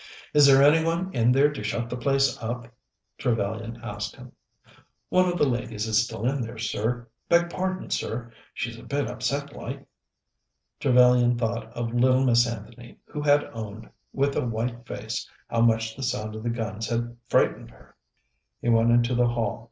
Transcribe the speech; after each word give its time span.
"Is 0.33 0.47
there 0.47 0.63
any 0.63 0.83
one 0.83 1.13
in 1.13 1.31
there 1.31 1.51
to 1.51 1.61
shut 1.61 1.87
the 1.87 1.95
place 1.95 2.35
up?" 2.41 2.65
Trevellyan 3.19 3.79
asked 3.83 4.15
him. 4.15 4.31
"One 5.09 5.31
of 5.31 5.37
the 5.37 5.47
ladies 5.47 5.85
is 5.85 6.03
still 6.03 6.25
in 6.25 6.41
there, 6.41 6.57
sir. 6.57 7.07
Beg 7.29 7.51
pardon, 7.51 7.91
sir; 7.91 8.31
she's 8.51 8.79
a 8.79 8.83
bit 8.83 9.07
upset 9.07 9.55
like." 9.55 9.85
Trevellyan 10.79 11.37
thought 11.37 11.67
of 11.77 11.93
little 11.93 12.25
Miss 12.25 12.47
Anthony, 12.47 12.97
who 13.05 13.21
had 13.21 13.43
owned, 13.53 13.91
with 14.11 14.35
a 14.35 14.43
white 14.43 14.87
face, 14.87 15.29
how 15.47 15.61
much 15.61 15.95
the 15.95 16.01
sound 16.01 16.33
of 16.33 16.41
the 16.41 16.49
guns 16.49 16.89
had 16.89 17.15
frightened 17.29 17.69
her. 17.69 17.95
He 18.59 18.69
went 18.69 18.89
into 18.89 19.13
the 19.13 19.27
hall. 19.27 19.59